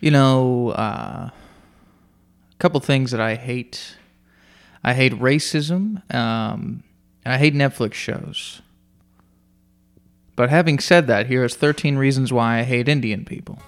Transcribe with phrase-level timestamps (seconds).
[0.00, 3.96] You know, uh, a couple things that I hate.
[4.82, 6.82] I hate racism, um,
[7.22, 8.62] and I hate Netflix shows.
[10.36, 13.60] But having said that, here is 13 reasons why I hate Indian people.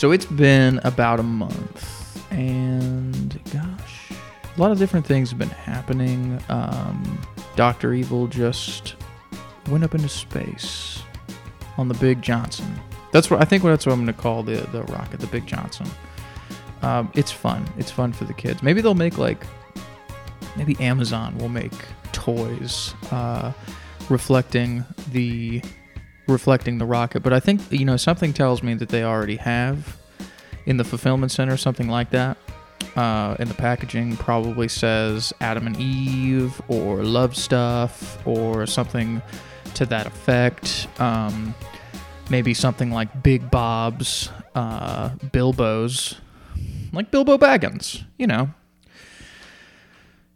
[0.00, 4.10] So it's been about a month, and gosh,
[4.56, 6.42] a lot of different things have been happening.
[6.48, 7.20] Um,
[7.54, 8.96] Doctor Evil just
[9.68, 11.02] went up into space
[11.76, 12.80] on the Big Johnson.
[13.12, 13.62] That's what I think.
[13.62, 15.86] That's what I'm going to call the the rocket, the Big Johnson.
[16.80, 17.68] Um, it's fun.
[17.76, 18.62] It's fun for the kids.
[18.62, 19.44] Maybe they'll make like,
[20.56, 21.74] maybe Amazon will make
[22.12, 23.52] toys uh,
[24.08, 24.82] reflecting
[25.12, 25.60] the
[26.30, 27.20] reflecting the rocket.
[27.22, 29.96] But I think you know something tells me that they already have
[30.66, 32.36] in the fulfillment center something like that.
[32.96, 39.22] Uh, and the packaging probably says Adam and Eve or Love Stuff or something
[39.74, 40.88] to that effect.
[40.98, 41.54] Um,
[42.30, 46.16] maybe something like Big Bob's, uh, Bilbo's,
[46.92, 48.50] like Bilbo Baggins, you know.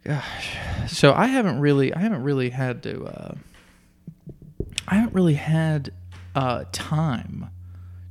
[0.03, 0.57] Gosh.
[0.87, 3.05] So I haven't really, I haven't really had to.
[3.05, 3.35] Uh,
[4.87, 5.91] I haven't really had
[6.35, 7.49] uh, time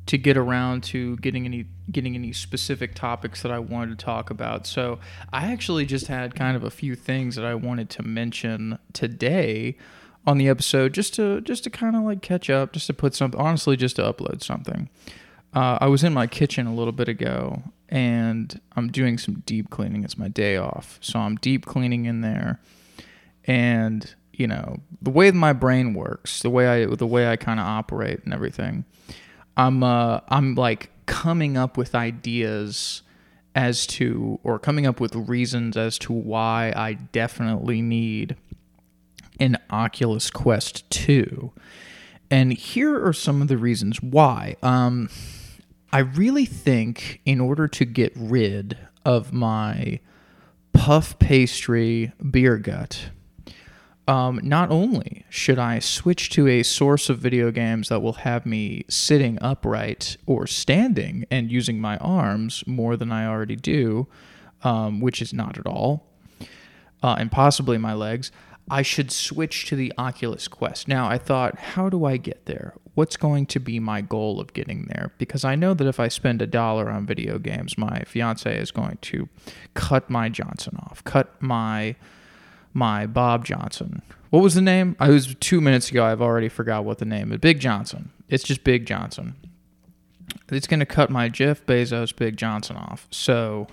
[0.06, 4.30] to get around to getting any getting any specific topics that I wanted to talk
[4.30, 4.66] about.
[4.66, 4.98] So
[5.32, 9.76] I actually just had kind of a few things that I wanted to mention today
[10.26, 13.14] on the episode, just to just to kind of like catch up, just to put
[13.14, 13.40] something.
[13.40, 14.88] Honestly, just to upload something.
[15.54, 19.70] Uh, I was in my kitchen a little bit ago, and I'm doing some deep
[19.70, 20.02] cleaning.
[20.02, 22.60] It's my day off, so I'm deep cleaning in there,
[23.44, 27.60] and you know the way my brain works, the way I the way I kind
[27.60, 28.84] of operate and everything.
[29.56, 33.02] I'm uh I'm like coming up with ideas
[33.54, 38.36] as to or coming up with reasons as to why I definitely need
[39.38, 41.52] an Oculus Quest 2.
[42.30, 44.56] And here are some of the reasons why.
[44.62, 45.08] Um
[45.92, 50.00] I really think in order to get rid of my
[50.72, 53.10] puff pastry beer gut,
[54.06, 58.44] um, not only should I switch to a source of video games that will have
[58.44, 64.06] me sitting upright or standing and using my arms more than I already do,
[64.62, 66.06] um, which is not at all,
[67.02, 68.30] uh, and possibly my legs,
[68.70, 70.88] I should switch to the Oculus Quest.
[70.88, 72.74] Now, I thought, how do I get there?
[72.94, 75.12] What's going to be my goal of getting there?
[75.18, 78.70] Because I know that if I spend a dollar on video games, my fiance is
[78.70, 79.28] going to
[79.74, 81.96] cut my Johnson off, cut my
[82.74, 84.02] my Bob Johnson.
[84.30, 84.96] What was the name?
[84.98, 86.04] I was two minutes ago.
[86.04, 87.38] I've already forgot what the name is.
[87.38, 88.10] Big Johnson.
[88.28, 89.36] It's just Big Johnson.
[90.50, 93.06] It's going to cut my Jeff Bezos Big Johnson off.
[93.10, 93.68] So,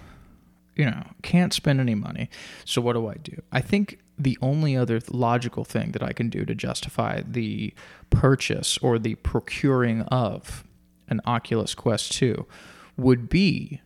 [0.75, 2.29] you know, can't spend any money.
[2.63, 3.41] So what do I do?
[3.51, 7.73] I think the only other logical thing that I can do to justify the
[8.11, 10.63] purchase or the procuring of
[11.07, 12.45] an Oculus Quest 2
[12.97, 13.81] would be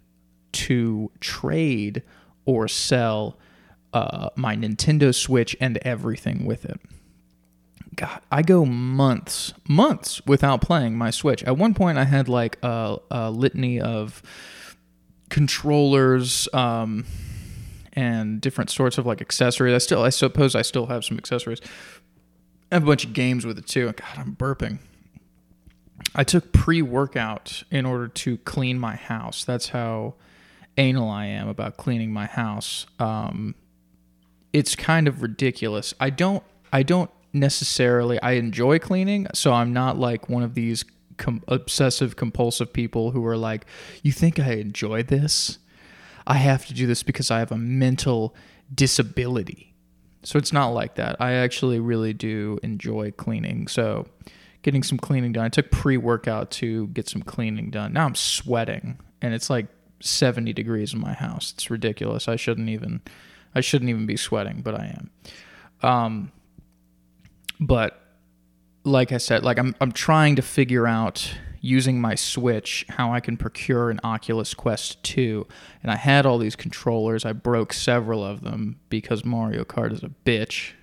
[0.51, 2.03] to trade
[2.45, 3.37] or sell
[3.95, 6.81] uh, my Nintendo Switch and everything with it.
[7.95, 11.41] God, I go months, months without playing my Switch.
[11.45, 14.21] At one point, I had like a, a litany of
[15.29, 17.05] controllers um,
[17.93, 19.73] and different sorts of like accessories.
[19.73, 21.61] I still, I suppose, I still have some accessories.
[22.69, 23.85] I have a bunch of games with it too.
[23.85, 24.79] God, I'm burping.
[26.13, 29.45] I took pre workout in order to clean my house.
[29.45, 30.15] That's how
[30.77, 32.87] anal I am about cleaning my house.
[32.99, 33.55] Um,
[34.55, 35.93] it's kind of ridiculous.
[35.99, 40.85] I don't I don't necessarily I enjoy cleaning, so I'm not like one of these
[41.17, 43.65] com- obsessive compulsive people who are like,
[44.01, 45.59] "You think I enjoy this?
[46.25, 48.33] I have to do this because I have a mental
[48.73, 49.73] disability."
[50.23, 51.17] So it's not like that.
[51.19, 53.67] I actually really do enjoy cleaning.
[53.67, 54.07] So
[54.61, 55.45] getting some cleaning done.
[55.45, 57.91] I took pre-workout to get some cleaning done.
[57.91, 59.67] Now I'm sweating and it's like
[59.99, 61.51] 70 degrees in my house.
[61.53, 62.27] It's ridiculous.
[62.29, 63.01] I shouldn't even
[63.55, 65.89] I shouldn't even be sweating, but I am.
[65.89, 66.31] Um,
[67.59, 68.01] but
[68.83, 73.19] like I said, like I'm I'm trying to figure out using my Switch how I
[73.19, 75.47] can procure an Oculus Quest 2.
[75.81, 77.25] And I had all these controllers.
[77.25, 80.73] I broke several of them because Mario Kart is a bitch.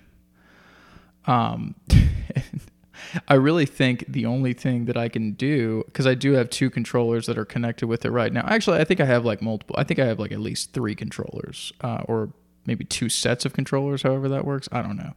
[1.25, 1.75] Um
[3.27, 6.69] I really think the only thing that I can do because I do have two
[6.69, 8.45] controllers that are connected with it right now.
[8.47, 9.75] Actually, I think I have like multiple.
[9.77, 12.29] I think I have like at least three controllers, uh, or
[12.65, 14.69] maybe two sets of controllers, however that works.
[14.71, 15.13] I don't know.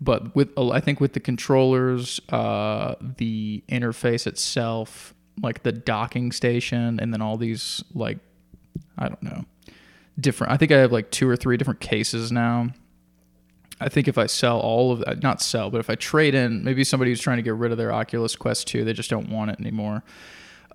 [0.00, 6.98] But with I think with the controllers, uh, the interface itself, like the docking station
[7.00, 8.18] and then all these like
[8.98, 9.44] I don't know
[10.18, 10.52] different.
[10.52, 12.68] I think I have like two or three different cases now.
[13.80, 16.62] I think if I sell all of that, not sell, but if I trade in,
[16.62, 19.28] maybe somebody who's trying to get rid of their Oculus Quest 2, they just don't
[19.28, 20.04] want it anymore.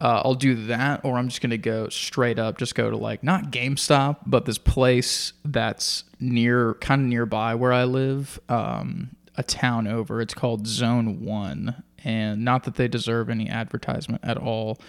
[0.02, 2.96] Uh, I'll do that, or I'm just going to go straight up, just go to
[2.96, 9.16] like, not GameStop, but this place that's near, kind of nearby where I live, um,
[9.36, 10.22] a town over.
[10.22, 11.84] It's called Zone 1.
[12.06, 14.80] And not that they deserve any advertisement at all,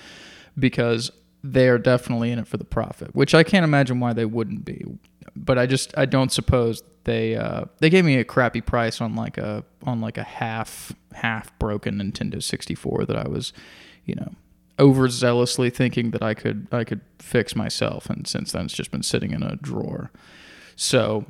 [0.57, 1.11] because
[1.43, 4.65] they are definitely in it for the profit, which I can't imagine why they wouldn't
[4.65, 4.85] be.
[5.35, 9.15] But I just I don't suppose they uh, they gave me a crappy price on
[9.15, 13.53] like a on like a half half broken Nintendo 64 that I was,
[14.05, 14.33] you know,
[14.81, 19.03] overzealously thinking that I could I could fix myself, and since then it's just been
[19.03, 20.11] sitting in a drawer.
[20.77, 21.27] So.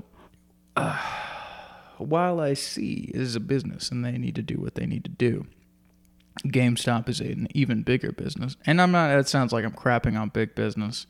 [0.76, 0.96] Uh,
[1.98, 5.10] while I see is a business and they need to do what they need to
[5.10, 5.46] do,
[6.46, 8.56] GameStop is an even bigger business.
[8.66, 9.18] And I'm not.
[9.18, 11.06] It sounds like I'm crapping on big business,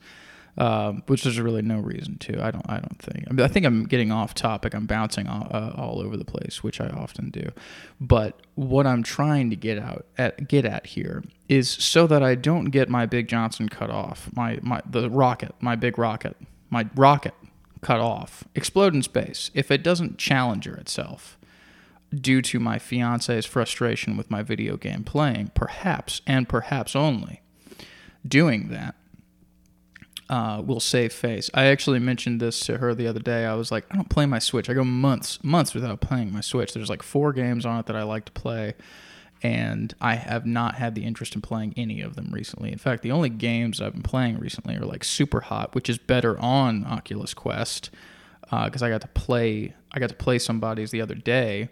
[0.57, 2.43] um, which there's really no reason to.
[2.43, 2.65] I don't.
[2.69, 3.25] I don't think.
[3.29, 4.73] I, mean, I think I'm getting off topic.
[4.73, 7.51] I'm bouncing all, uh, all over the place, which I often do.
[7.99, 12.35] But what I'm trying to get out at get at here is so that I
[12.35, 14.29] don't get my Big Johnson cut off.
[14.35, 15.55] My my the rocket.
[15.59, 16.35] My big rocket.
[16.69, 17.33] My rocket
[17.81, 18.43] cut off.
[18.55, 19.51] Explode in space.
[19.53, 21.37] If it doesn't challenger itself
[22.13, 27.41] due to my fiance's frustration with my video game playing, perhaps and perhaps only
[28.27, 28.95] doing that
[30.31, 31.49] uh, will save face.
[31.53, 33.45] I actually mentioned this to her the other day.
[33.45, 34.69] I was like, I don't play my Switch.
[34.69, 36.73] I go months, months without playing my Switch.
[36.73, 38.73] There's like four games on it that I like to play,
[39.43, 42.71] and I have not had the interest in playing any of them recently.
[42.71, 45.97] In fact, the only games I've been playing recently are like Super Hot, which is
[45.97, 47.89] better on Oculus Quest,
[48.41, 49.75] because uh, I got to play.
[49.91, 51.67] I got to play somebody's the other day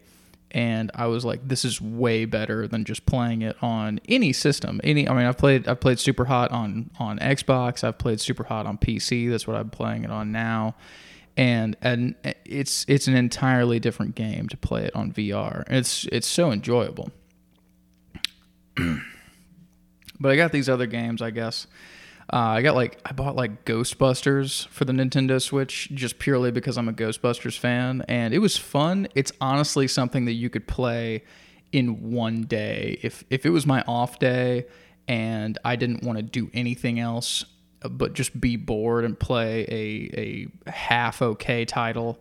[0.51, 4.81] and I was like, this is way better than just playing it on any system.
[4.84, 7.84] Any, I mean, I've played I've played Super Hot on on Xbox.
[7.84, 9.30] I've played Super Hot on PC.
[9.30, 10.75] That's what I'm playing it on now,
[11.38, 12.16] and and
[12.46, 15.63] it's it's an entirely different game to play it on VR.
[15.68, 17.12] It's it's so enjoyable.
[20.19, 21.68] but I got these other games, I guess.
[22.31, 26.78] Uh, I got like I bought like Ghostbusters for the Nintendo Switch just purely because
[26.78, 29.08] I'm a Ghostbusters fan, and it was fun.
[29.16, 31.24] It's honestly something that you could play
[31.72, 33.00] in one day.
[33.02, 34.68] If if it was my off day
[35.08, 37.46] and I didn't want to do anything else
[37.81, 42.20] but just be bored and play a a half okay title,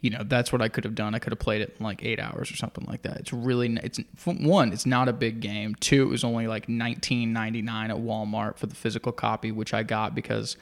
[0.00, 1.14] you know that's what I could have done.
[1.14, 3.18] I could have played it in like eight hours or something like that.
[3.18, 4.72] It's really it's one.
[4.72, 5.74] It's not a big game.
[5.76, 9.72] Two, it was only like nineteen ninety nine at Walmart for the physical copy, which
[9.72, 10.56] I got because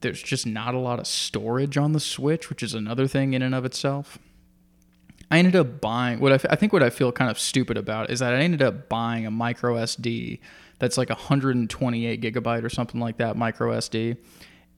[0.00, 3.42] there's just not a lot of storage on the Switch, which is another thing in
[3.42, 4.18] and of itself.
[5.30, 8.10] I ended up buying what I, I think what I feel kind of stupid about
[8.10, 10.40] is that I ended up buying a micro SD
[10.78, 14.16] that's like 128 gigabyte or something like that micro SD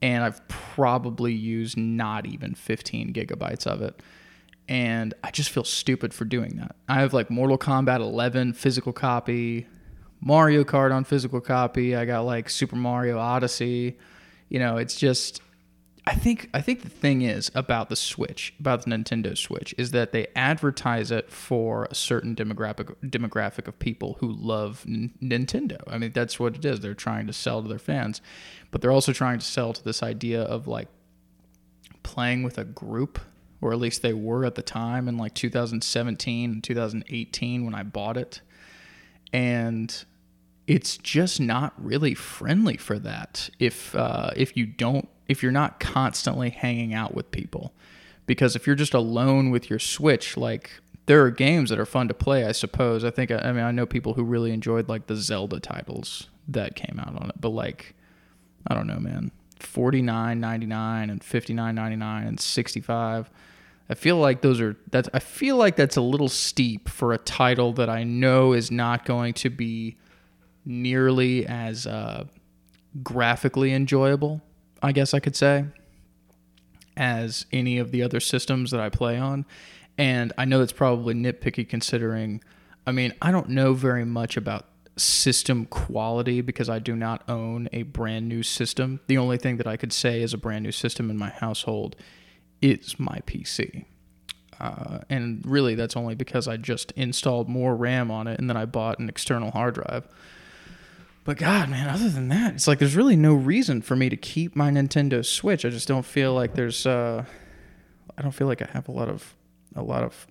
[0.03, 4.01] and I've probably used not even 15 gigabytes of it.
[4.69, 6.77] And I just feel stupid for doing that.
[6.89, 9.67] I have like Mortal Kombat 11 physical copy,
[10.21, 11.97] Mario Kart on physical copy.
[11.97, 13.99] I got like Super Mario Odyssey.
[14.49, 15.43] You know, it's just
[16.07, 19.91] I think I think the thing is about the Switch, about the Nintendo Switch, is
[19.91, 25.81] that they advertise it for a certain demographic demographic of people who love N- Nintendo.
[25.87, 26.81] I mean, that's what it is.
[26.81, 28.23] They're trying to sell to their fans,
[28.71, 30.89] but they're also trying to sell to this idea of like
[32.03, 33.21] playing with a group,
[33.61, 37.83] or at least they were at the time in like 2017 and 2018 when I
[37.83, 38.41] bought it,
[39.35, 40.05] and
[40.67, 43.51] it's just not really friendly for that.
[43.59, 47.73] If uh, if you don't if you're not constantly hanging out with people.
[48.27, 50.71] Because if you're just alone with your Switch, like
[51.07, 53.05] there are games that are fun to play, I suppose.
[53.05, 56.75] I think I mean I know people who really enjoyed like the Zelda titles that
[56.75, 57.95] came out on it, but like
[58.67, 59.31] I don't know, man.
[59.61, 63.31] 49.99 and 59.99 and 65.
[63.89, 67.19] I feel like those are that's I feel like that's a little steep for a
[67.19, 69.97] title that I know is not going to be
[70.65, 72.25] nearly as uh,
[73.05, 74.43] graphically enjoyable
[74.83, 75.67] I guess I could say,
[76.97, 79.45] as any of the other systems that I play on.
[79.99, 82.43] And I know that's probably nitpicky considering,
[82.87, 87.69] I mean, I don't know very much about system quality because I do not own
[87.73, 89.01] a brand new system.
[89.07, 91.97] The only thing that I could say is a brand new system in my household
[92.61, 93.85] is my PC.
[94.59, 98.57] Uh, and really, that's only because I just installed more RAM on it and then
[98.59, 100.07] I bought an external hard drive.
[101.25, 104.17] But God, man, other than that, it's like there's really no reason for me to
[104.17, 105.65] keep my Nintendo Switch.
[105.65, 107.25] I just don't feel like there's uh
[108.17, 109.35] I don't feel like I have a lot of
[109.77, 110.27] a lot of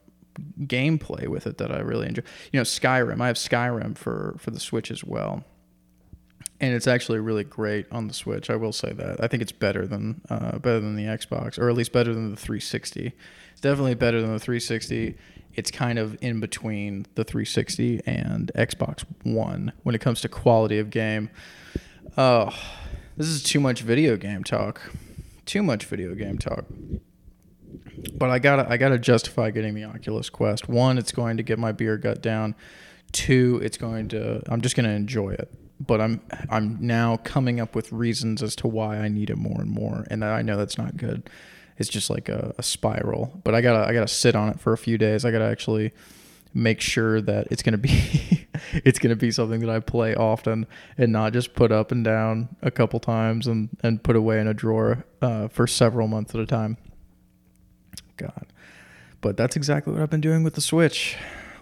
[0.61, 2.23] gameplay with it that I really enjoy.
[2.51, 3.21] You know, Skyrim.
[3.21, 5.43] I have Skyrim for for the Switch as well.
[6.61, 8.49] and it's actually really great on the Switch.
[8.49, 9.23] I will say that.
[9.23, 12.31] I think it's better than uh, better than the Xbox, or at least better than
[12.31, 13.13] the 360.
[13.51, 15.15] It's definitely better than the 360.
[15.59, 20.79] It's kind of in between the 360 and Xbox One when it comes to quality
[20.79, 21.29] of game.
[22.17, 22.57] Oh,
[23.17, 24.81] this is too much video game talk.
[25.45, 26.63] Too much video game talk.
[28.13, 30.69] But I gotta I gotta justify getting the Oculus Quest.
[30.69, 32.55] One, it's going to get my beer gut down.
[33.11, 35.51] Two, it's going to I'm just gonna enjoy it.
[35.85, 39.59] But I'm I'm now coming up with reasons as to why I need it more
[39.59, 41.29] and more, and I know that's not good.
[41.79, 43.39] It's just like a, a spiral.
[43.43, 45.25] But I gotta I gotta sit on it for a few days.
[45.25, 45.93] I gotta actually
[46.53, 50.67] make sure that it's gonna be it's gonna be something that I play often
[50.97, 54.47] and not just put up and down a couple times and and put away in
[54.47, 56.77] a drawer uh, for several months at a time.
[58.17, 58.47] God.
[59.21, 61.17] But that's exactly what I've been doing with the Switch.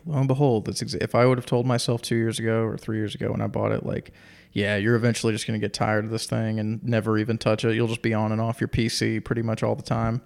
[0.08, 3.14] Lo and behold, if I would have told myself two years ago or three years
[3.14, 4.12] ago when I bought it, like,
[4.54, 7.66] yeah, you're eventually just going to get tired of this thing and never even touch
[7.66, 7.76] it.
[7.76, 10.22] You'll just be on and off your PC pretty much all the time.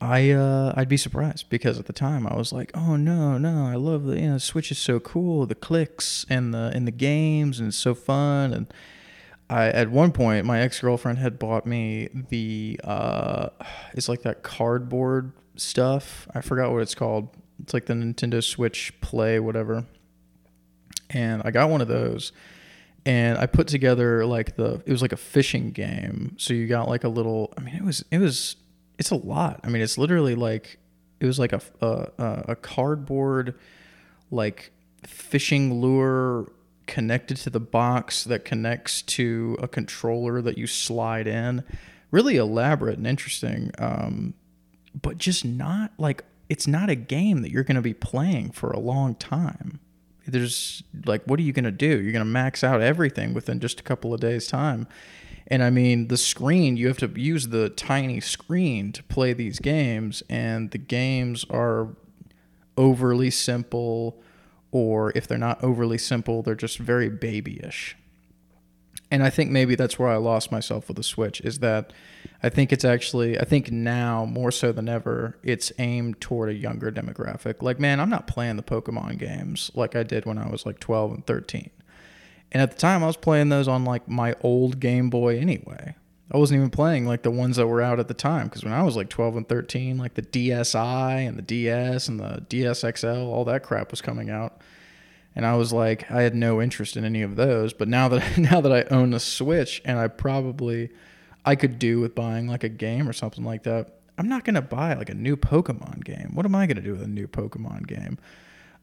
[0.00, 3.66] I uh, I'd be surprised because at the time I was like, oh no no,
[3.66, 6.92] I love the you know Switch is so cool, the clicks and the and the
[6.92, 8.74] games and it's so fun and
[9.48, 13.48] I at one point my ex girlfriend had bought me the uh,
[13.94, 16.26] it's like that cardboard stuff.
[16.34, 17.28] I forgot what it's called.
[17.62, 19.86] It's like the Nintendo Switch Play, whatever.
[21.10, 22.32] And I got one of those,
[23.06, 26.36] and I put together like the it was like a fishing game.
[26.38, 27.52] So you got like a little.
[27.56, 28.56] I mean, it was it was
[28.98, 29.60] it's a lot.
[29.62, 30.78] I mean, it's literally like
[31.20, 33.54] it was like a a, a cardboard
[34.30, 34.72] like
[35.06, 36.50] fishing lure
[36.86, 41.64] connected to the box that connects to a controller that you slide in.
[42.10, 44.34] Really elaborate and interesting, um,
[45.00, 48.70] but just not like it's not a game that you're going to be playing for
[48.70, 49.80] a long time.
[50.26, 52.00] There's like, what are you going to do?
[52.00, 54.86] You're going to max out everything within just a couple of days' time.
[55.46, 59.58] And I mean, the screen, you have to use the tiny screen to play these
[59.58, 61.88] games, and the games are
[62.76, 64.22] overly simple
[64.74, 67.96] or if they're not overly simple, they're just very babyish.
[69.14, 71.92] And I think maybe that's where I lost myself with the Switch is that
[72.42, 76.54] I think it's actually I think now more so than ever it's aimed toward a
[76.54, 77.62] younger demographic.
[77.62, 80.80] Like man, I'm not playing the Pokemon games like I did when I was like
[80.80, 81.70] 12 and 13.
[82.50, 85.94] And at the time I was playing those on like my old Game Boy anyway.
[86.32, 88.72] I wasn't even playing like the ones that were out at the time because when
[88.72, 93.26] I was like 12 and 13, like the DSi and the DS and the DSXL,
[93.26, 94.60] all that crap was coming out.
[95.36, 97.72] And I was like, I had no interest in any of those.
[97.72, 100.90] But now that now that I own a Switch and I probably
[101.44, 104.62] I could do with buying like a game or something like that, I'm not gonna
[104.62, 106.30] buy like a new Pokemon game.
[106.34, 108.18] What am I gonna do with a new Pokemon game?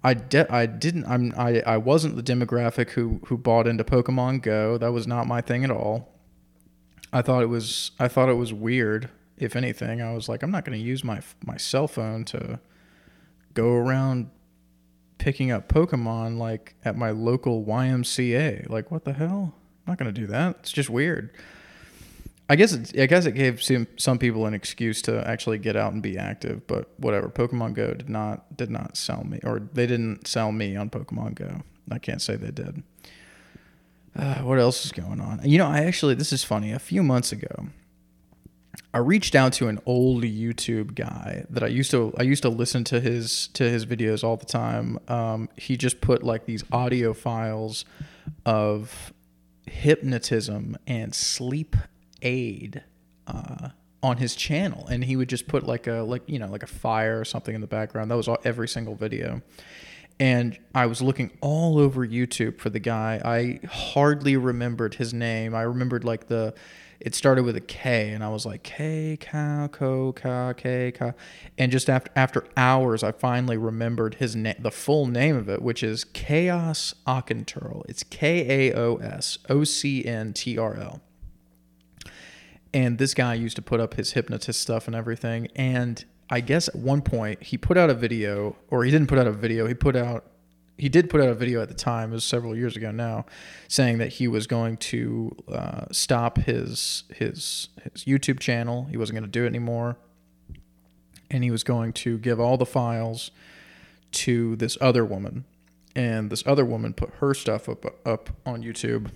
[0.03, 4.41] I de- I didn't I'm I, I wasn't the demographic who who bought into Pokemon
[4.41, 4.77] Go.
[4.77, 6.10] That was not my thing at all.
[7.13, 9.10] I thought it was I thought it was weird.
[9.38, 12.60] If anything, I was like, I'm not to use my my cell phone to
[13.53, 14.29] go around
[15.22, 18.68] picking up Pokemon like at my local YMCA.
[18.68, 19.54] Like, what the hell?
[19.86, 20.58] I'm not to do that.
[20.62, 21.30] It's just weird.
[22.50, 25.75] I guess it, I guess it gave some, some people an excuse to actually get
[25.75, 27.30] out and be active, but whatever.
[27.30, 31.36] Pokemon Go did not did not sell me, or they didn't sell me on Pokemon
[31.36, 31.62] Go.
[31.92, 32.82] I can't say they did.
[34.16, 35.40] Uh, what else is going on?
[35.44, 36.72] You know, I actually, this is funny.
[36.72, 37.68] A few months ago,
[38.93, 42.50] I reached out to an old YouTube guy that I used to I used to
[42.50, 45.00] listen to his to his videos all the time.
[45.07, 47.86] Um, he just put like these audio files
[48.45, 49.13] of
[49.65, 51.77] hypnotism and sleep
[52.21, 52.83] aid
[53.27, 53.69] uh,
[54.03, 56.67] on his channel, and he would just put like a like you know like a
[56.67, 58.12] fire or something in the background.
[58.12, 59.41] That was all, every single video,
[60.19, 63.21] and I was looking all over YouTube for the guy.
[63.24, 65.55] I hardly remembered his name.
[65.55, 66.53] I remembered like the
[67.01, 71.13] it started with a K, and I was like K ka ko ka K ka,
[71.58, 75.62] and just after after hours, I finally remembered his name, the full name of it,
[75.62, 77.84] which is Kaos Ocntrl.
[77.89, 81.01] It's K A O S O C N T R L.
[82.74, 86.70] And this guy used to put up his hypnotist stuff and everything, and I guess
[86.70, 89.67] at one point he put out a video, or he didn't put out a video.
[89.67, 90.31] He put out,
[90.82, 92.10] he did put out a video at the time.
[92.10, 93.28] It was several years ago now,
[93.68, 98.86] saying that he was going to uh, stop his his his YouTube channel.
[98.86, 99.98] He wasn't going to do it anymore,
[101.30, 103.30] and he was going to give all the files
[104.14, 105.46] to this other woman,
[105.96, 109.12] and this other woman put her stuff up up on YouTube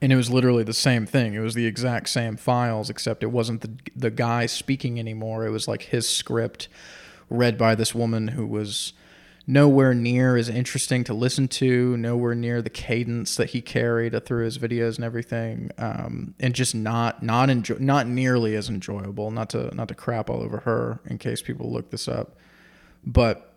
[0.00, 1.34] and it was literally the same thing.
[1.34, 5.44] It was the exact same files, except it wasn't the the guy speaking anymore.
[5.44, 6.68] It was like his script
[7.28, 8.92] read by this woman who was
[9.50, 14.44] nowhere near as interesting to listen to, nowhere near the cadence that he carried through
[14.44, 19.30] his videos and everything, um, and just not not enjoy not nearly as enjoyable.
[19.30, 22.36] Not to not to crap all over her in case people look this up,
[23.04, 23.54] but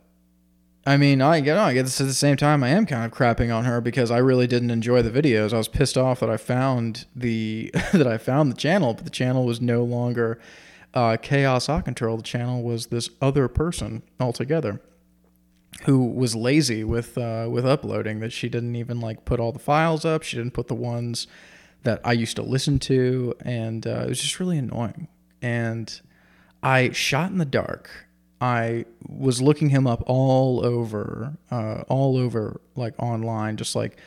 [0.87, 3.53] I mean, I get I guess at the same time I am kind of crapping
[3.53, 5.53] on her because I really didn't enjoy the videos.
[5.53, 9.11] I was pissed off that I found the that I found the channel, but the
[9.11, 10.39] channel was no longer
[10.93, 12.15] uh, Chaos Out Control.
[12.15, 14.79] The channel was this other person altogether
[15.83, 18.19] who was lazy with uh, with uploading.
[18.19, 20.23] That she didn't even like put all the files up.
[20.23, 21.27] She didn't put the ones
[21.83, 25.07] that I used to listen to, and uh, it was just really annoying.
[25.41, 25.99] And
[26.61, 27.89] I shot in the dark
[28.41, 33.97] I was looking him up all over, uh, all over, like online, just like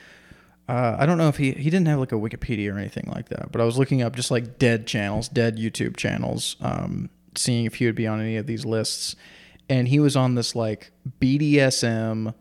[0.68, 3.28] uh, I don't know if he he didn't have like a Wikipedia or anything like
[3.28, 7.64] that, but I was looking up just like dead channels, dead YouTube channels, um, seeing
[7.64, 9.14] if he would be on any of these lists,
[9.68, 10.90] and he was on this like
[11.20, 12.34] BDSM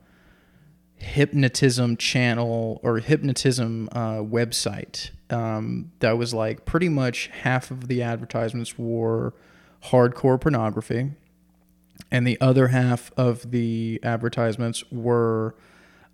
[0.98, 8.02] hypnotism channel or hypnotism uh, website um, that was like pretty much half of the
[8.02, 9.34] advertisements were
[9.86, 11.12] hardcore pornography
[12.12, 15.56] and the other half of the advertisements were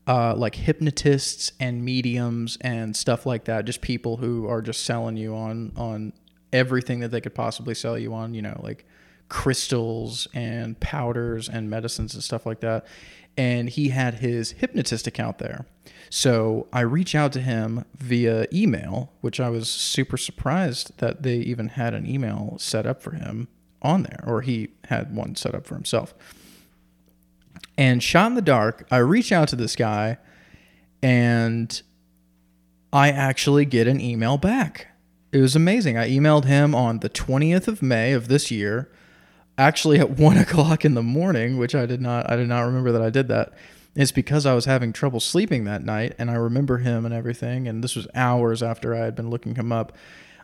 [0.07, 3.65] uh, like hypnotists and mediums and stuff like that.
[3.65, 6.13] Just people who are just selling you on on
[6.51, 8.33] everything that they could possibly sell you on.
[8.33, 8.87] You know, like
[9.29, 12.85] crystals and powders and medicines and stuff like that.
[13.37, 15.65] And he had his hypnotist account there.
[16.09, 21.35] So I reach out to him via email, which I was super surprised that they
[21.37, 23.47] even had an email set up for him
[23.81, 26.13] on there, or he had one set up for himself.
[27.77, 30.17] And shot in the dark, I reach out to this guy
[31.01, 31.81] and
[32.91, 34.87] I actually get an email back.
[35.31, 35.97] It was amazing.
[35.97, 38.91] I emailed him on the 20th of May of this year,
[39.59, 42.91] actually at one o'clock in the morning, which I did not I did not remember
[42.93, 43.53] that I did that.
[43.95, 47.67] It's because I was having trouble sleeping that night and I remember him and everything.
[47.67, 49.95] And this was hours after I had been looking him up.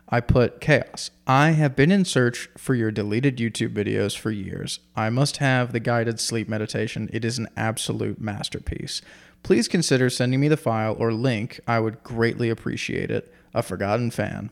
[0.08, 1.10] I put chaos.
[1.26, 4.78] I have been in search for your deleted YouTube videos for years.
[4.94, 7.10] I must have the guided sleep meditation.
[7.12, 9.02] It is an absolute masterpiece.
[9.42, 11.60] Please consider sending me the file or link.
[11.66, 13.32] I would greatly appreciate it.
[13.54, 14.50] A forgotten fan.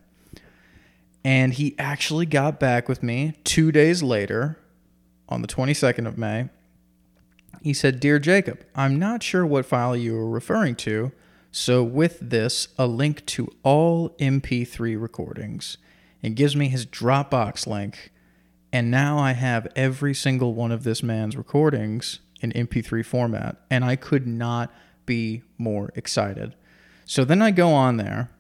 [1.25, 4.59] And he actually got back with me two days later
[5.29, 6.49] on the 22nd of May.
[7.63, 11.13] He said, Dear Jacob, I'm not sure what file you were referring to
[11.57, 15.79] so, with this, a link to all MP3 recordings.
[16.21, 18.11] It gives me his Dropbox link.
[18.73, 23.59] And now I have every single one of this man's recordings in MP3 format.
[23.71, 24.75] And I could not
[25.07, 26.57] be more excited.
[27.05, 28.31] So then I go on there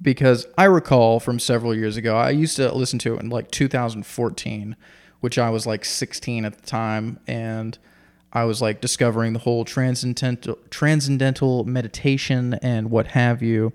[0.00, 3.52] because I recall from several years ago, I used to listen to it in like
[3.52, 4.74] 2014,
[5.22, 7.18] which I was like 16 at the time.
[7.26, 7.78] And
[8.32, 13.72] I was like discovering the whole transcendental transcendental meditation and what have you,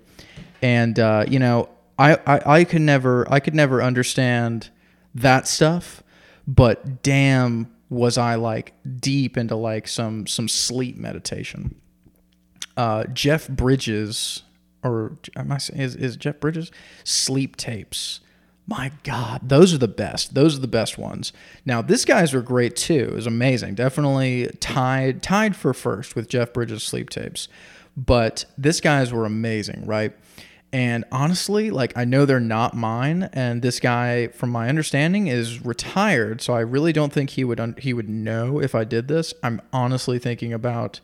[0.60, 4.70] and uh, you know, I, I I could never I could never understand
[5.14, 6.02] that stuff,
[6.46, 11.76] but damn, was I like deep into like some some sleep meditation.
[12.76, 14.42] Uh, Jeff Bridges,
[14.82, 16.72] or am I saying is, is Jeff Bridges
[17.04, 18.20] sleep tapes?
[18.68, 20.34] My God, those are the best.
[20.34, 21.32] Those are the best ones.
[21.64, 23.08] Now, this guys were great too.
[23.10, 23.74] It was amazing.
[23.74, 27.48] Definitely tied tied for first with Jeff Bridges' sleep tapes.
[27.96, 30.12] But this guys were amazing, right?
[30.70, 35.64] And honestly, like I know they're not mine, and this guy, from my understanding, is
[35.64, 36.42] retired.
[36.42, 39.32] So I really don't think he would un- he would know if I did this.
[39.42, 41.00] I'm honestly thinking about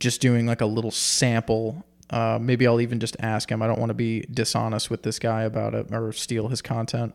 [0.00, 3.62] just doing like a little sample uh, maybe I'll even just ask him.
[3.62, 7.14] I don't want to be dishonest with this guy about it or steal his content.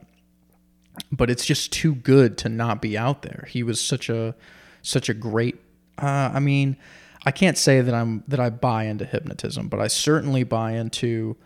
[1.11, 3.47] But it's just too good to not be out there.
[3.49, 4.35] He was such a
[4.81, 5.57] such a great.
[5.97, 6.77] Uh, I mean,
[7.25, 11.37] I can't say that I'm that I buy into hypnotism, but I certainly buy into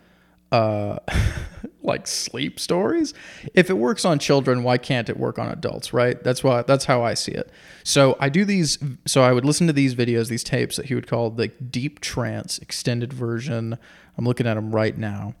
[0.50, 0.98] uh,
[1.84, 3.14] like sleep stories.
[3.52, 6.22] If it works on children, why can't it work on adults, right?
[6.24, 7.50] That's why that's how I see it.
[7.84, 10.94] So I do these so I would listen to these videos, these tapes that he
[10.94, 13.78] would call the deep trance extended version.
[14.16, 15.34] I'm looking at them right now.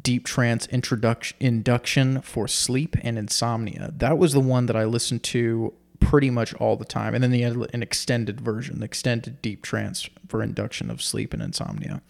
[0.00, 3.92] Deep trance introduction induction for sleep and insomnia.
[3.96, 7.14] That was the one that I listened to pretty much all the time.
[7.14, 11.42] And then the an extended version, the extended deep trance for induction of sleep and
[11.42, 12.02] insomnia.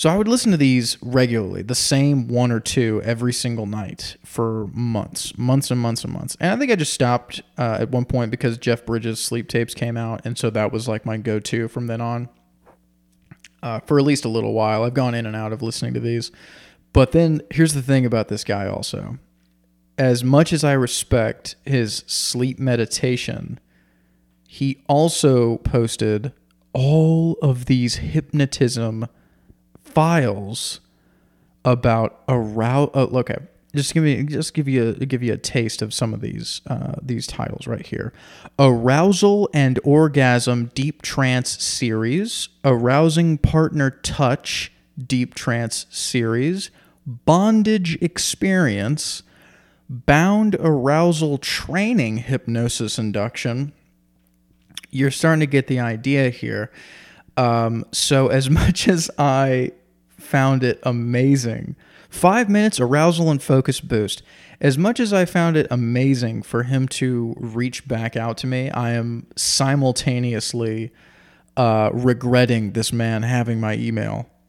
[0.00, 4.16] So I would listen to these regularly, the same one or two every single night
[4.24, 6.38] for months, months and months and months.
[6.40, 9.74] And I think I just stopped uh, at one point because Jeff Bridges' sleep tapes
[9.74, 12.30] came out, and so that was like my go-to from then on.
[13.62, 16.00] Uh, for at least a little while, I've gone in and out of listening to
[16.00, 16.32] these.
[16.94, 19.18] But then here's the thing about this guy also.
[19.98, 23.60] As much as I respect his sleep meditation,
[24.48, 26.32] he also posted
[26.72, 29.06] all of these hypnotism
[29.92, 30.80] files
[31.64, 32.90] about arousal.
[32.94, 33.36] Oh, okay,
[33.74, 36.60] just give me just give you a, give you a taste of some of these
[36.66, 38.12] uh, these titles right here:
[38.58, 46.70] arousal and orgasm deep trance series, arousing partner touch deep trance series,
[47.06, 49.22] bondage experience,
[49.88, 53.72] bound arousal training hypnosis induction.
[54.90, 56.72] You're starting to get the idea here.
[57.36, 59.72] Um, so as much as I
[60.20, 61.76] found it amazing.
[62.10, 64.22] Five minutes arousal and focus boost.
[64.60, 68.70] As much as I found it amazing for him to reach back out to me,
[68.70, 70.92] I am simultaneously
[71.56, 74.28] uh, regretting this man having my email.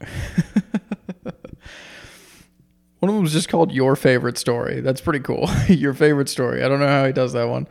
[2.98, 4.80] one of them was just called Your Favorite Story.
[4.80, 5.48] That's pretty cool.
[5.68, 6.62] Your Favorite Story.
[6.62, 7.68] I don't know how he does that one.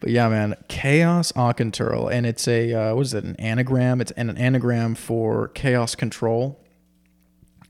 [0.00, 2.12] But yeah, man, Kaos Ocntrl.
[2.12, 4.00] And it's a, uh, what is it, an anagram?
[4.00, 6.60] It's an anagram for chaos control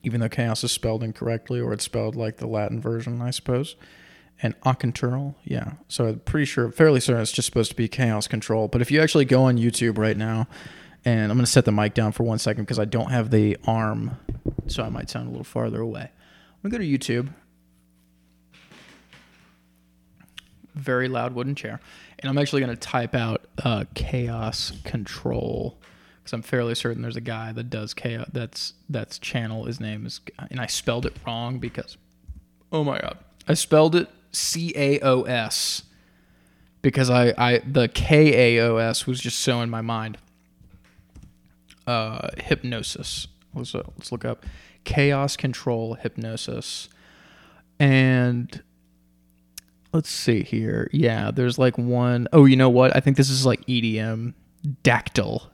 [0.04, 3.76] even though chaos is spelled incorrectly or it's spelled like the Latin version, I suppose.
[4.42, 5.72] And Ocntrl, yeah.
[5.88, 8.68] So I'm pretty sure, fairly certain it's just supposed to be chaos control.
[8.68, 10.48] But if you actually go on YouTube right now,
[11.04, 13.30] and I'm going to set the mic down for one second because I don't have
[13.30, 14.18] the arm,
[14.66, 16.10] so I might sound a little farther away.
[16.62, 17.32] I'm going to go to YouTube.
[20.74, 21.80] Very loud wooden chair.
[22.18, 25.78] And I'm actually going to type out uh, chaos control
[26.24, 28.26] because I'm fairly certain there's a guy that does chaos.
[28.32, 29.64] That's that's channel.
[29.64, 31.98] His name is, and I spelled it wrong because,
[32.72, 35.82] oh my god, I spelled it C A O S
[36.80, 40.16] because I I the K A O S was just so in my mind.
[41.86, 43.26] Uh, hypnosis.
[43.52, 44.46] Let's uh, let's look up
[44.84, 46.88] chaos control hypnosis,
[47.78, 48.62] and
[49.92, 50.88] let's see here.
[50.90, 52.96] Yeah, there's like one oh you know what?
[52.96, 54.32] I think this is like EDM
[54.82, 55.50] dactyl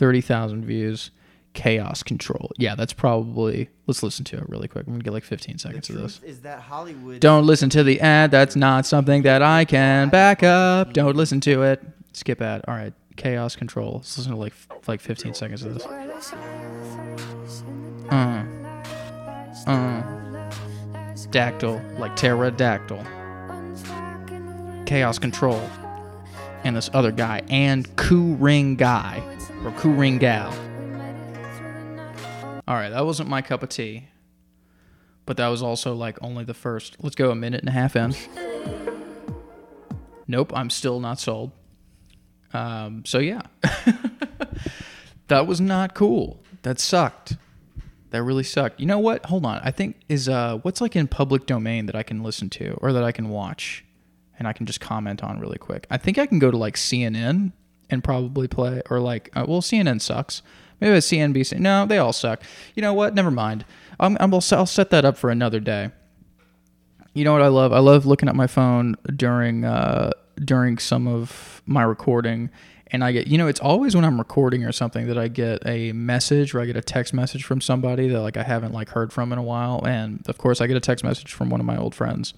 [0.00, 1.10] 30,000 views.
[1.52, 2.50] Chaos Control.
[2.56, 3.68] Yeah, that's probably.
[3.86, 4.86] Let's listen to it really quick.
[4.86, 6.20] I'm gonna get like 15 seconds of this.
[6.22, 7.20] Is that Hollywood?
[7.20, 8.30] Don't listen to the ad.
[8.30, 10.94] That's not something that I can back up.
[10.94, 11.82] Don't listen to it.
[12.14, 12.62] Skip ad.
[12.66, 12.94] All right.
[13.16, 13.96] Chaos Control.
[13.96, 14.54] Let's listen to like
[14.86, 15.84] like 15 seconds of this.
[18.10, 18.44] Uh.
[19.66, 20.02] Uh.
[21.30, 23.04] Dactyl, like pterodactyl.
[24.86, 25.60] Chaos Control.
[26.64, 29.22] And this other guy, and Ku Ring Guy
[29.64, 30.52] or Ku Ring Gal.
[32.66, 34.08] All right, that wasn't my cup of tea,
[35.26, 36.96] but that was also like only the first.
[37.00, 38.14] Let's go a minute and a half in.
[40.26, 41.50] Nope, I'm still not sold.
[42.52, 43.42] Um, so yeah,
[45.28, 46.42] that was not cool.
[46.62, 47.36] That sucked.
[48.10, 48.80] That really sucked.
[48.80, 49.26] You know what?
[49.26, 49.60] Hold on.
[49.62, 52.92] I think is uh what's like in public domain that I can listen to or
[52.92, 53.84] that I can watch
[54.38, 55.86] and I can just comment on really quick.
[55.90, 57.52] I think I can go to like CNN
[57.90, 60.42] and probably play, or like, uh, well, CNN sucks.
[60.80, 61.58] Maybe it's CNBC.
[61.58, 62.42] No, they all suck.
[62.74, 63.14] You know what?
[63.14, 63.64] Never mind.
[63.98, 65.90] I'm, I'm, I'll, I'll set that up for another day.
[67.12, 67.72] You know what I love?
[67.72, 72.50] I love looking at my phone during uh, during some of my recording,
[72.86, 75.66] and I get you know it's always when I'm recording or something that I get
[75.66, 78.90] a message or I get a text message from somebody that like I haven't like
[78.90, 81.58] heard from in a while, and of course I get a text message from one
[81.58, 82.32] of my old friends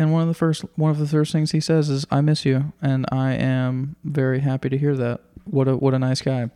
[0.00, 2.46] and one of the first one of the first things he says is I miss
[2.46, 5.20] you and I am very happy to hear that.
[5.44, 6.50] What a what a nice guy.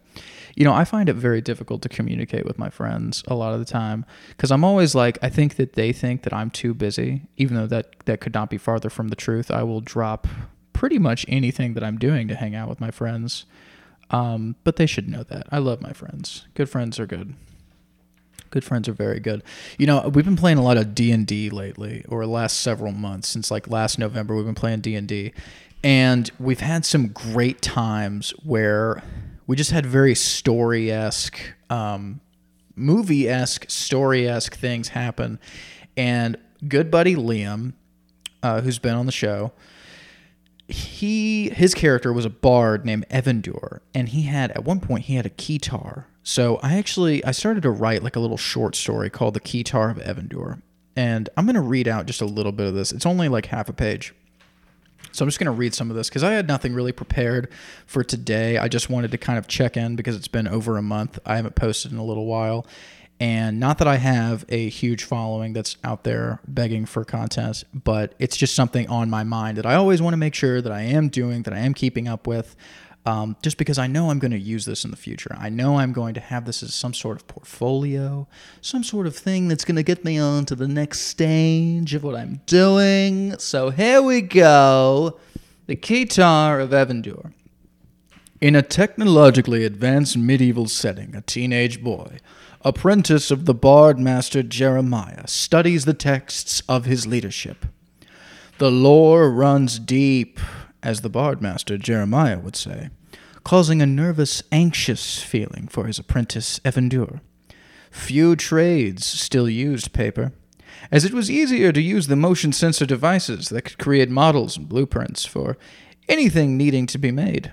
[0.57, 3.59] You know, I find it very difficult to communicate with my friends a lot of
[3.59, 4.07] the time
[4.39, 7.67] cuz I'm always like I think that they think that I'm too busy even though
[7.67, 9.51] that that could not be farther from the truth.
[9.51, 10.27] I will drop
[10.73, 13.45] pretty much anything that I'm doing to hang out with my friends.
[14.09, 15.47] Um, but they should know that.
[15.51, 16.47] I love my friends.
[16.55, 17.35] Good friends are good.
[18.55, 19.43] Good friends are very good.
[19.79, 22.93] You know, we've been playing a lot of D and D lately, or last several
[22.93, 24.37] months since like last November.
[24.37, 25.33] We've been playing D and D,
[25.83, 29.03] and we've had some great times where
[29.49, 32.21] we just had very story esque, um,
[32.77, 35.41] movie esque, story esque things happen.
[35.97, 36.39] And
[36.69, 37.73] good buddy Liam,
[38.41, 39.51] uh, who's been on the show,
[40.69, 45.17] he his character was a bard named Evandur, and he had at one point he
[45.17, 49.11] had a keytar so I actually I started to write like a little short story
[49.11, 50.63] called The Keytar of Evandur.
[50.97, 52.93] And I'm going to read out just a little bit of this.
[52.93, 54.15] It's only like half a page.
[55.13, 57.53] So I'm just going to read some of this because I had nothing really prepared
[57.87, 58.59] for today.
[58.59, 61.19] I just wanted to kind of check in because it's been over a month.
[61.27, 62.67] I haven't posted in a little while.
[63.25, 68.15] And not that I have a huge following that's out there begging for content, but
[68.19, 70.83] it's just something on my mind that I always want to make sure that I
[70.83, 72.55] am doing, that I am keeping up with
[73.07, 75.35] um, just because I know I'm going to use this in the future.
[75.41, 78.29] I know I'm going to have this as some sort of portfolio,
[78.61, 82.05] some sort of thing that's going to get me on to the next stage of
[82.05, 83.39] what I'm doing.
[83.39, 85.19] So here we go
[85.67, 87.33] The Keytar of Evandur.
[88.43, 92.19] In a technologically advanced medieval setting, a teenage boy,
[92.65, 97.67] apprentice of the bard master Jeremiah, studies the texts of his leadership.
[98.59, 100.41] The lore runs deep,
[100.83, 102.89] as the bard master Jeremiah would say,
[103.43, 107.21] causing a nervous, anxious feeling for his apprentice Evandur.
[107.91, 110.33] Few trades still used paper,
[110.91, 114.69] as it was easier to use the motion sensor devices that could create models and
[114.69, 115.57] blueprints for
[116.09, 117.53] anything needing to be made.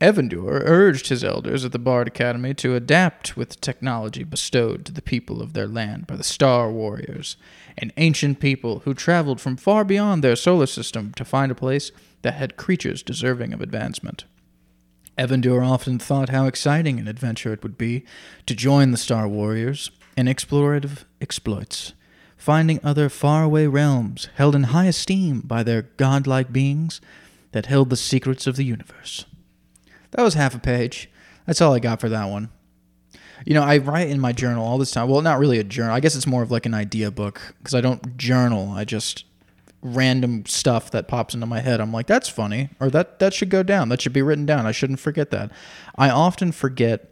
[0.00, 4.92] Evandur urged his elders at the Bard Academy to adapt with the technology bestowed to
[4.92, 7.36] the people of their land by the Star Warriors,
[7.76, 11.92] an ancient people who traveled from far beyond their solar system to find a place
[12.22, 14.24] that had creatures deserving of advancement.
[15.18, 18.06] Evandur often thought how exciting an adventure it would be
[18.46, 21.92] to join the Star Warriors in explorative exploits,
[22.38, 27.02] finding other faraway realms held in high esteem by their godlike beings
[27.52, 29.26] that held the secrets of the universe.
[30.12, 31.10] That was half a page.
[31.46, 32.50] That's all I got for that one.
[33.44, 35.08] You know, I write in my journal all this time.
[35.08, 35.94] Well, not really a journal.
[35.94, 38.72] I guess it's more of like an idea book because I don't journal.
[38.72, 39.24] I just
[39.82, 41.80] random stuff that pops into my head.
[41.80, 43.88] I'm like, that's funny, or that that should go down.
[43.88, 44.66] That should be written down.
[44.66, 45.50] I shouldn't forget that.
[45.96, 47.10] I often forget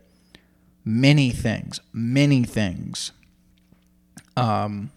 [0.84, 3.12] many things, many things.
[4.36, 4.90] Um,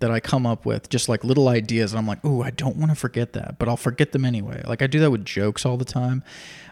[0.00, 2.76] that I come up with, just like little ideas, and I'm like, "Ooh, I don't
[2.76, 4.62] want to forget that," but I'll forget them anyway.
[4.66, 6.22] Like I do that with jokes all the time.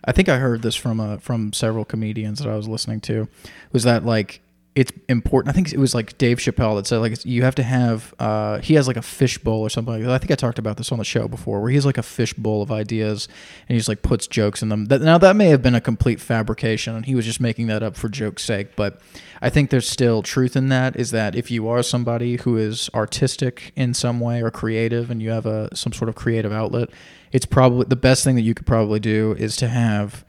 [0.04, 3.28] I think I heard this from a from several comedians that I was listening to.
[3.72, 4.40] Was that like
[4.76, 5.48] it's important.
[5.48, 8.14] I think it was like Dave Chappelle that said like you have to have.
[8.18, 9.94] Uh, he has like a fishbowl or something.
[9.94, 10.10] Like that.
[10.10, 12.02] I think I talked about this on the show before, where he has like a
[12.02, 13.26] fishbowl of ideas
[13.66, 14.84] and he just like puts jokes in them.
[14.84, 17.82] That, now that may have been a complete fabrication, and he was just making that
[17.82, 18.76] up for joke's sake.
[18.76, 19.00] But
[19.40, 20.94] I think there's still truth in that.
[20.94, 25.22] Is that if you are somebody who is artistic in some way or creative, and
[25.22, 26.90] you have a some sort of creative outlet,
[27.32, 30.22] it's probably the best thing that you could probably do is to have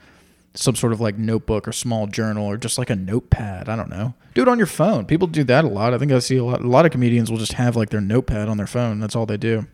[0.58, 3.70] some sort of like notebook or small journal or just like a notepad.
[3.70, 4.15] I don't know.
[4.34, 5.06] Do it on your phone.
[5.06, 5.93] People do that a lot.
[5.93, 6.62] I think I see a lot.
[6.62, 9.00] A lot of comedians will just have like their notepad on their phone.
[9.00, 9.67] That's all they do.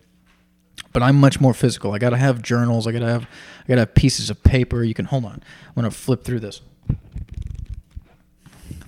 [0.92, 1.94] But I'm much more physical.
[1.94, 2.86] I gotta have journals.
[2.86, 3.24] I gotta have.
[3.24, 4.84] I gotta have pieces of paper.
[4.84, 5.42] You can hold on.
[5.68, 6.62] I'm gonna flip through this.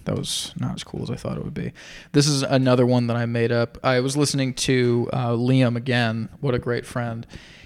[0.04, 1.72] That was not as cool as I thought it would be.
[2.12, 3.80] This is another one that I made up.
[3.84, 6.30] I was listening to uh, Liam again.
[6.42, 7.26] What a great friend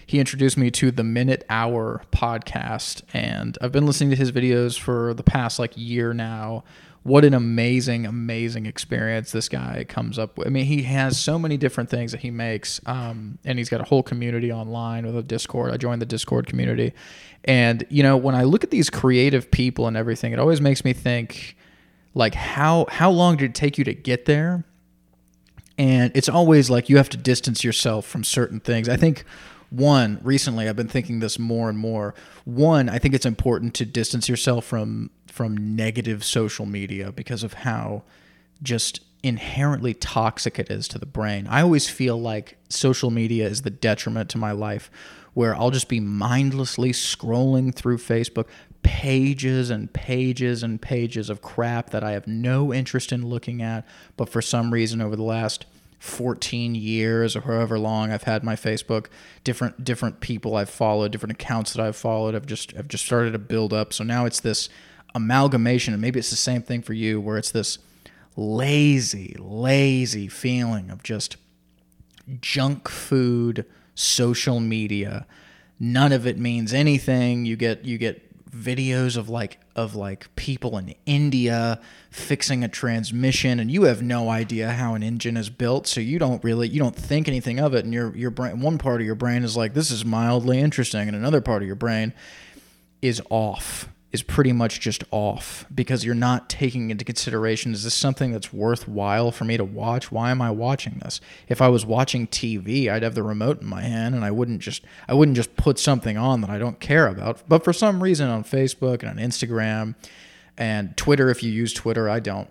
[0.09, 4.75] he introduced me to the Minute Hour podcast, and I've been listening to his videos
[4.75, 6.63] for the past like year now.
[7.03, 10.47] What an amazing, amazing experience this guy comes up with.
[10.47, 13.81] I mean, he has so many different things that he makes, um, and he's got
[13.81, 15.71] a whole community online with a Discord.
[15.71, 16.91] I joined the Discord community,
[17.45, 20.83] and you know, when I look at these creative people and everything, it always makes
[20.83, 21.55] me think,
[22.15, 24.63] like, how how long did it take you to get there?
[25.77, 28.89] And it's always like you have to distance yourself from certain things.
[28.89, 29.23] I think
[29.69, 32.13] one recently i've been thinking this more and more.
[32.45, 37.53] One i think it's important to distance yourself from from negative social media because of
[37.53, 38.03] how
[38.61, 41.45] just inherently toxic it is to the brain.
[41.47, 44.89] I always feel like social media is the detriment to my life
[45.33, 48.47] where i'll just be mindlessly scrolling through facebook
[48.81, 53.85] pages and pages and pages of crap that i have no interest in looking at.
[54.17, 55.65] But for some reason over the last
[55.99, 59.07] 14 years or however long I've had my Facebook,
[59.43, 63.31] different different people I've followed, different accounts that I've followed I've just I've just started
[63.31, 63.93] to build up.
[63.93, 64.69] So now it's this
[65.13, 67.79] amalgamation, and maybe it's the same thing for you, where it's this
[68.35, 71.35] lazy, lazy feeling of just
[72.39, 75.27] junk food, social media.
[75.79, 77.45] None of it means anything.
[77.45, 83.59] You get you get videos of like of like people in India fixing a transmission
[83.59, 86.79] and you have no idea how an engine is built so you don't really you
[86.79, 89.55] don't think anything of it and your your brain one part of your brain is
[89.55, 92.11] like this is mildly interesting and another part of your brain
[93.01, 97.93] is off is pretty much just off because you're not taking into consideration is this
[97.93, 100.11] something that's worthwhile for me to watch?
[100.11, 101.21] Why am i watching this?
[101.47, 104.61] If i was watching tv i'd have the remote in my hand and i wouldn't
[104.61, 107.41] just i wouldn't just put something on that i don't care about.
[107.47, 109.95] But for some reason on facebook and on instagram
[110.57, 112.49] and twitter if you use twitter i don't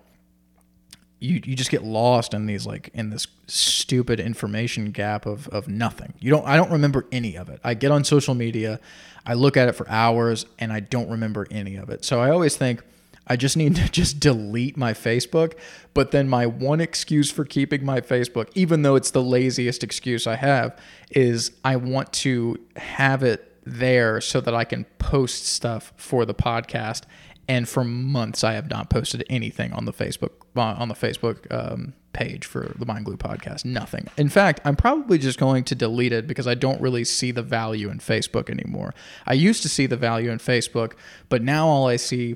[1.19, 5.67] you you just get lost in these like in this stupid information gap of of
[5.67, 6.13] nothing.
[6.19, 7.59] You don't I don't remember any of it.
[7.63, 8.79] I get on social media,
[9.25, 12.05] I look at it for hours and I don't remember any of it.
[12.05, 12.81] So I always think
[13.27, 15.53] I just need to just delete my Facebook,
[15.93, 20.25] but then my one excuse for keeping my Facebook, even though it's the laziest excuse
[20.25, 20.79] I have,
[21.11, 26.33] is I want to have it there so that I can post stuff for the
[26.33, 27.03] podcast
[27.49, 31.93] and for months I have not posted anything on the Facebook on the Facebook um,
[32.13, 33.65] page for the Mind Glue podcast.
[33.65, 34.07] Nothing.
[34.17, 37.41] In fact, I'm probably just going to delete it because I don't really see the
[37.41, 38.93] value in Facebook anymore.
[39.25, 40.93] I used to see the value in Facebook,
[41.29, 42.35] but now all I see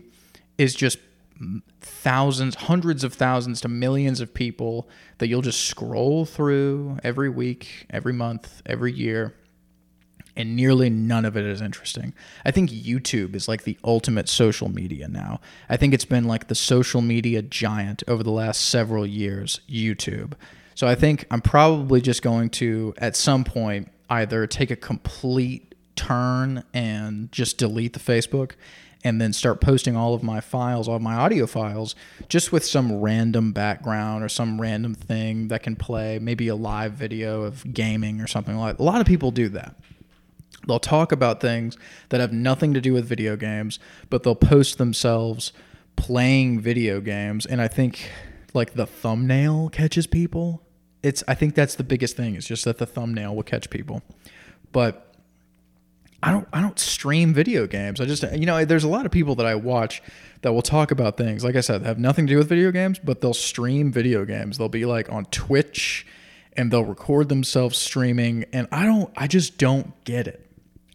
[0.57, 0.97] is just
[1.81, 7.85] thousands, hundreds of thousands to millions of people that you'll just scroll through every week,
[7.89, 9.33] every month, every year
[10.35, 12.13] and nearly none of it is interesting.
[12.45, 15.39] I think YouTube is like the ultimate social media now.
[15.69, 20.33] I think it's been like the social media giant over the last several years, YouTube.
[20.75, 25.75] So I think I'm probably just going to, at some point, either take a complete
[25.95, 28.53] turn and just delete the Facebook
[29.03, 31.93] and then start posting all of my files, all my audio files,
[32.29, 36.93] just with some random background or some random thing that can play, maybe a live
[36.93, 38.79] video of gaming or something like.
[38.79, 39.75] A lot of people do that.
[40.67, 41.77] They'll talk about things
[42.09, 45.51] that have nothing to do with video games, but they'll post themselves
[45.95, 47.45] playing video games.
[47.45, 48.09] And I think
[48.53, 50.61] like the thumbnail catches people.
[51.01, 52.35] It's I think that's the biggest thing.
[52.35, 54.01] It's just that the thumbnail will catch people.
[54.71, 55.13] But
[56.21, 57.99] I don't I don't stream video games.
[57.99, 60.01] I just you know there's a lot of people that I watch
[60.41, 62.97] that will talk about things like I said have nothing to do with video games,
[62.97, 64.57] but they'll stream video games.
[64.57, 66.07] They'll be like on Twitch
[66.55, 70.42] and they'll record themselves streaming and I don't I just don't get it.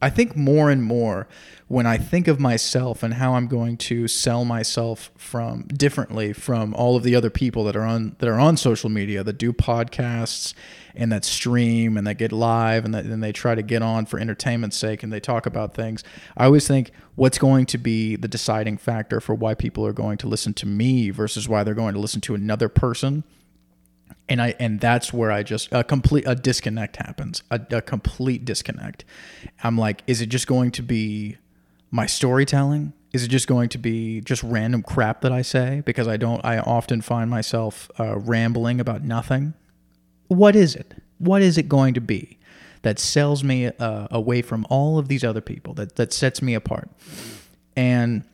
[0.01, 1.27] I think more and more
[1.67, 6.73] when I think of myself and how I'm going to sell myself from differently from
[6.75, 9.53] all of the other people that are on that are on social media that do
[9.53, 10.55] podcasts
[10.95, 14.19] and that stream and that get live and and they try to get on for
[14.19, 16.03] entertainment's sake and they talk about things.
[16.37, 20.19] I always think what's going to be the deciding factor for why people are going
[20.19, 23.25] to listen to me versus why they're going to listen to another person
[24.29, 28.45] and I and that's where I just a complete a disconnect happens a, a, complete
[28.45, 29.05] disconnect.
[29.63, 31.37] I'm like, is it just going to be
[31.91, 32.93] my storytelling?
[33.13, 36.45] Is it just going to be just random crap that I say because I don't?
[36.45, 39.55] I often find myself uh, rambling about nothing.
[40.29, 40.95] What is it?
[41.19, 42.39] What is it going to be
[42.83, 46.55] that sells me uh, away from all of these other people that that sets me
[46.55, 46.91] apart?
[47.75, 48.25] And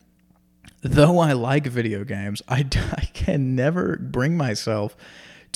[0.81, 2.59] though I like video games, I,
[2.91, 4.95] I can never bring myself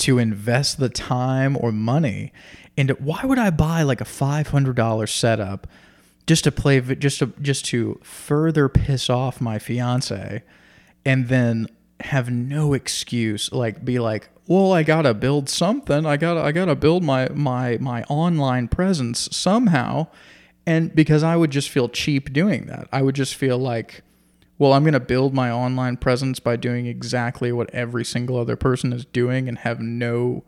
[0.00, 2.32] to invest the time or money
[2.76, 5.66] into why would I buy like a $500 setup
[6.26, 10.42] just to play just to just to further piss off my fiance
[11.04, 11.66] and then
[12.00, 16.04] have no excuse like be like well I got to build something.
[16.04, 20.08] I got to I got to build my my my online presence somehow.
[20.66, 22.88] And because I would just feel cheap doing that.
[22.92, 24.02] I would just feel like
[24.60, 28.56] well, I'm going to build my online presence by doing exactly what every single other
[28.56, 30.44] person is doing and have no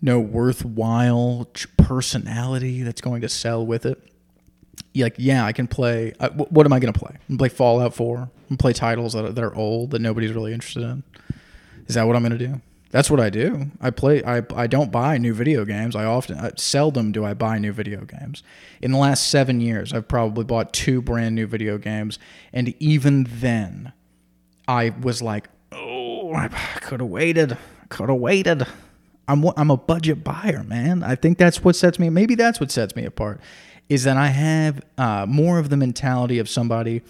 [0.00, 1.46] no worthwhile
[1.76, 4.02] personality that's going to sell with it.
[4.94, 6.14] Like, yeah, I can play.
[6.18, 7.14] Uh, what am I going to play?
[7.28, 8.30] I'm play Fallout 4.
[8.48, 11.02] I'm play titles that are, that are old that nobody's really interested in.
[11.86, 12.62] Is that what I'm going to do?
[12.90, 13.70] That's what I do.
[13.80, 14.22] I play.
[14.24, 15.94] I, I don't buy new video games.
[15.94, 18.42] I often, I, seldom do I buy new video games.
[18.82, 22.18] In the last seven years, I've probably bought two brand new video games,
[22.52, 23.92] and even then,
[24.66, 27.56] I was like, oh, I could have waited.
[27.90, 28.66] Could have waited.
[29.28, 31.04] I'm I'm a budget buyer, man.
[31.04, 32.10] I think that's what sets me.
[32.10, 33.40] Maybe that's what sets me apart,
[33.88, 37.02] is that I have uh, more of the mentality of somebody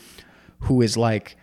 [0.61, 1.37] who is like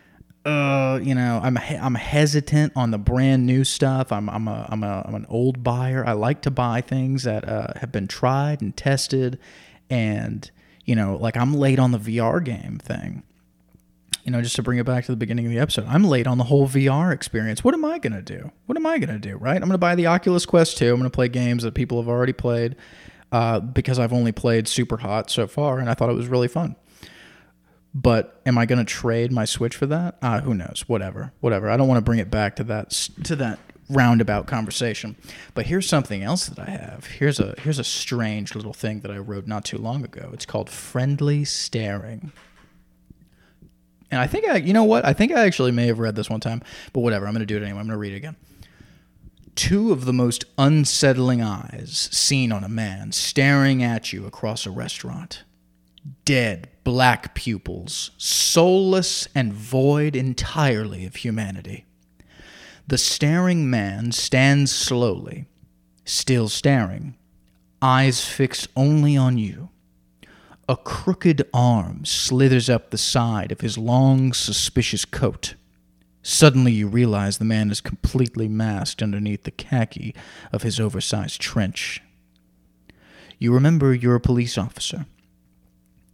[0.48, 4.14] uh, you know, I'm I'm hesitant on the brand new stuff.
[4.14, 6.08] I'm I'm a I'm a I'm an old buyer.
[6.08, 9.40] I like to buy things that uh, have been tried and tested,
[9.90, 10.50] and
[10.86, 13.24] you know, like I'm late on the VR game thing.
[14.24, 16.28] You know, just to bring it back to the beginning of the episode, I'm late
[16.28, 17.62] on the whole VR experience.
[17.62, 18.50] What am I gonna do?
[18.68, 19.36] What am I gonna do?
[19.36, 19.58] Right?
[19.58, 20.92] I'm gonna buy the Oculus Quest 2.
[20.94, 22.78] I'm gonna play games that people have already played
[23.34, 26.78] uh, because I've only played Superhot so far, and I thought it was really fun.
[28.00, 30.18] But am I going to trade my Switch for that?
[30.22, 30.84] Uh, who knows?
[30.86, 31.68] Whatever, whatever.
[31.68, 32.92] I don't want to bring it back to that
[33.24, 33.58] to that
[33.90, 35.16] roundabout conversation.
[35.56, 37.08] But here's something else that I have.
[37.08, 40.30] Here's a here's a strange little thing that I wrote not too long ago.
[40.32, 42.32] It's called friendly staring.
[44.12, 45.04] And I think I, you know what?
[45.04, 46.62] I think I actually may have read this one time,
[46.94, 47.26] but whatever.
[47.26, 47.80] I'm going to do it anyway.
[47.80, 48.36] I'm going to read it again.
[49.56, 54.72] Two of the most unsettling eyes seen on a man staring at you across a
[54.72, 55.44] restaurant
[56.26, 61.84] dead black pupils, soulless and void entirely of humanity.
[62.88, 65.48] The staring man stands slowly,
[66.06, 67.18] still staring,
[67.82, 69.68] eyes fixed only on you.
[70.70, 75.56] A crooked arm slithers up the side of his long, suspicious coat.
[76.24, 80.16] Suddenly, you realize the man is completely masked underneath the khaki
[80.54, 82.02] of his oversized trench.
[83.40, 85.06] You remember you're a police officer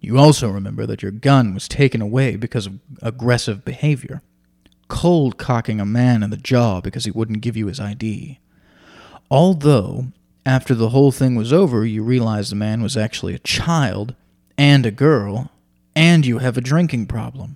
[0.03, 4.21] you also remember that your gun was taken away because of aggressive behavior,
[4.89, 8.37] cold cocking a man in the jaw because he wouldn't give you his ID.
[9.31, 10.07] Although,
[10.45, 14.13] after the whole thing was over, you realized the man was actually a child
[14.57, 15.49] and a girl,
[15.95, 17.55] and you have a drinking problem.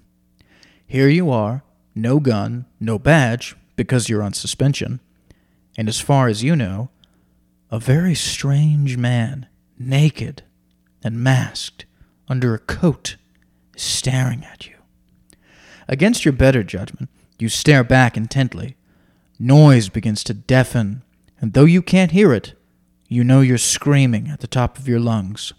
[0.87, 5.01] Here you are, no gun, no badge, because you're on suspension,
[5.77, 6.91] and as far as you know,
[7.69, 10.43] a very strange man, naked
[11.03, 11.83] and masked,
[12.28, 13.15] under a coat,
[13.75, 14.75] is staring at you.
[15.88, 17.09] Against your better judgment,
[17.39, 18.75] you stare back intently.
[19.39, 21.03] Noise begins to deafen,
[21.39, 22.53] and though you can't hear it,
[23.07, 25.53] you know you're screaming at the top of your lungs.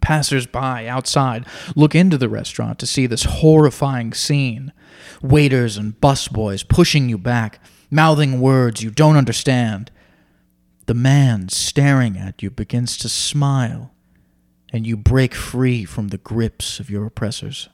[0.00, 1.46] Passers by outside
[1.76, 4.72] look into the restaurant to see this horrifying scene.
[5.22, 9.90] Waiters and busboys pushing you back, mouthing words you don't understand.
[10.86, 13.92] The man staring at you begins to smile,
[14.72, 17.68] and you break free from the grips of your oppressors.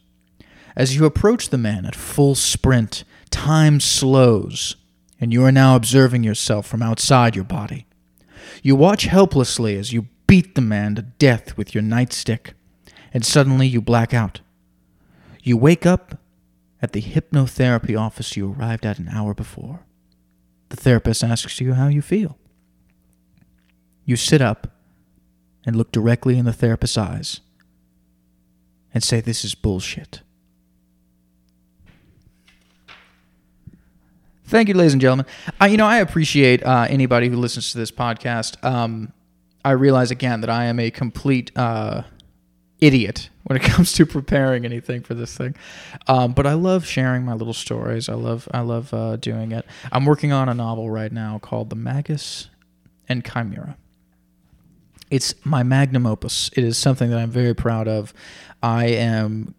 [0.75, 4.77] As you approach the man at full sprint, time slows,
[5.21, 7.87] and you are now observing yourself from outside your body.
[8.63, 12.53] You watch helplessly as you beat the man to death with your nightstick,
[13.13, 14.41] and suddenly you black out.
[15.43, 16.19] You wake up
[16.83, 19.81] at the hypnotherapy office you arrived at an hour before.
[20.69, 22.37] The therapist asks you how you feel.
[24.05, 24.76] You sit up
[25.67, 27.41] and look directly in the therapist's eyes
[28.95, 30.21] and say, This is bullshit.
[34.45, 35.27] Thank you, ladies and gentlemen.
[35.61, 38.65] I, you know, I appreciate uh, anybody who listens to this podcast.
[38.65, 39.13] Um,
[39.65, 42.03] I realize again that I am a complete uh,
[42.79, 45.57] idiot when it comes to preparing anything for this thing,
[46.07, 48.09] um, but I love sharing my little stories.
[48.09, 49.67] I love, I love uh, doing it.
[49.91, 52.49] I'm working on a novel right now called The Magus
[53.09, 53.77] and Chimera.
[55.11, 56.51] It's my magnum opus.
[56.57, 58.13] It is something that I'm very proud of.
[58.63, 59.55] I am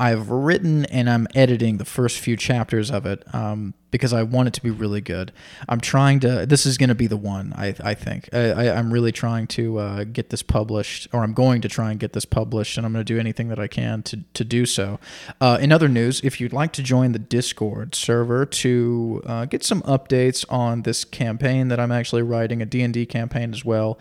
[0.00, 4.48] I've written and I'm editing the first few chapters of it um, because I want
[4.48, 5.30] it to be really good.
[5.68, 6.46] I'm trying to.
[6.46, 7.52] This is going to be the one.
[7.54, 11.60] I I think I, am really trying to uh, get this published, or I'm going
[11.60, 14.02] to try and get this published, and I'm going to do anything that I can
[14.04, 14.98] to to do so.
[15.38, 19.62] Uh, in other news, if you'd like to join the Discord server to uh, get
[19.62, 23.98] some updates on this campaign that I'm actually writing, a D&D campaign as well,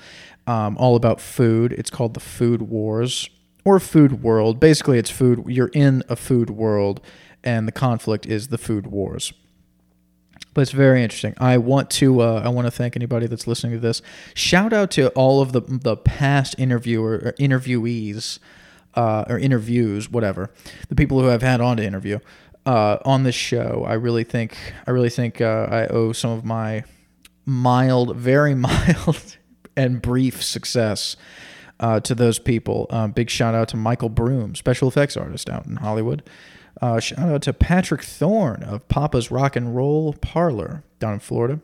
[0.47, 1.74] um, all about food.
[1.74, 3.30] It's called the Food Wars
[3.66, 4.60] or food world.
[4.60, 5.43] Basically, it's food.
[5.47, 7.01] You're in a food world,
[7.43, 9.34] and the conflict is the food wars.
[10.53, 11.36] But it's very interesting.
[11.38, 14.01] I want to uh, I want to thank anybody that's listening to this.
[14.34, 18.39] Shout out to all of the the past interviewer or interviewees
[18.95, 20.49] uh, or interviews, whatever,
[20.89, 22.20] the people who I've had on to interview
[22.66, 23.86] uh, on this show.
[23.88, 24.57] I really think
[24.88, 26.84] I really think uh, I owe some of my
[27.45, 29.38] mild, very mild
[29.76, 31.16] and brief success
[31.80, 32.88] uh, to those people.
[32.90, 36.24] Uh, big shout out to Michael Broom, special effects artist out in Hollywood.
[36.82, 41.60] Uh, shout out to Patrick Thorne of Papa's Rock and Roll Parlor down in Florida.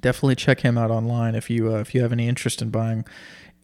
[0.00, 3.04] Definitely check him out online if you uh, if you have any interest in buying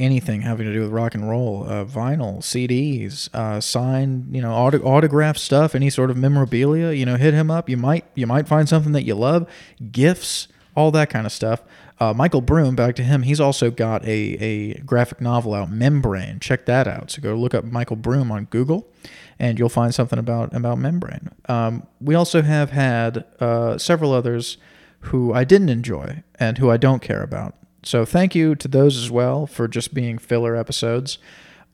[0.01, 4.53] anything having to do with rock and roll, uh, vinyl, CDs, uh, signed, you know,
[4.53, 6.93] auto- autograph stuff, any sort of memorabilia.
[6.93, 7.69] You know, hit him up.
[7.69, 9.49] You might you might find something that you love,
[9.93, 11.63] gifts, all that kind of stuff.
[12.01, 16.41] Uh, Michael Broom, back to him, he's also got a, a graphic novel out, Membrane.
[16.41, 17.11] Check that out.
[17.11, 18.91] So go look up Michael Broom on Google,
[19.39, 21.29] and you'll find something about about Membrane.
[21.47, 24.57] Um, we also have had uh, several others
[25.01, 27.55] who I didn't enjoy and who I don't care about.
[27.83, 31.19] So thank you to those as well for just being filler episodes.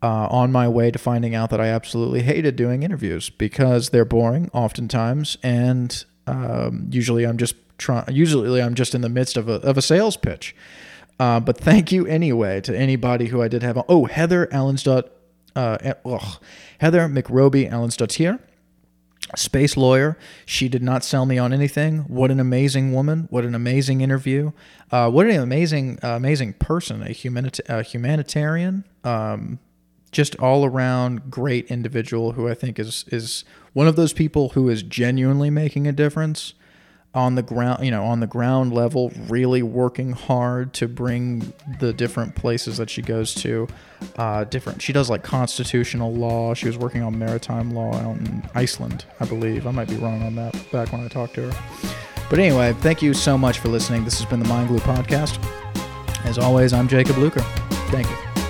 [0.03, 4.05] Uh, on my way to finding out that I absolutely hated doing interviews because they're
[4.05, 9.49] boring oftentimes, and um, usually I'm just try, usually I'm just in the midst of
[9.49, 10.55] a, of a sales pitch.
[11.19, 13.79] Uh, but thank you anyway to anybody who I did have.
[13.79, 13.85] On.
[13.89, 15.09] Oh, Heather Allensdot,
[15.55, 16.43] uh, ugh,
[16.79, 18.39] Heather McRoby here,
[19.35, 20.19] space lawyer.
[20.45, 22.01] She did not sell me on anything.
[22.01, 23.29] What an amazing woman!
[23.31, 24.53] What an amazing interview!
[24.91, 27.03] Uh, what an amazing, uh, amazing person!
[27.03, 28.85] A, humanita- a humanitarian.
[29.03, 29.59] Um,
[30.13, 34.69] just all around great individual who I think is is one of those people who
[34.69, 36.55] is genuinely making a difference
[37.17, 41.93] on the ground, you know, on the ground level, really working hard to bring the
[41.93, 43.67] different places that she goes to,
[44.17, 44.83] uh, different.
[44.83, 46.53] She does like constitutional law.
[46.53, 49.67] She was working on maritime law out in Iceland, I believe.
[49.67, 51.91] I might be wrong on that back when I talked to her.
[52.29, 54.05] But anyway, thank you so much for listening.
[54.05, 55.43] This has been the Mind Glue Podcast.
[56.25, 57.41] As always, I'm Jacob Luker.
[57.91, 58.46] Thank you.